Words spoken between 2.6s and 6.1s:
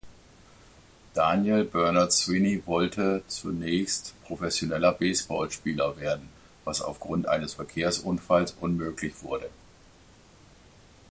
wollte zunächst professioneller Baseballspieler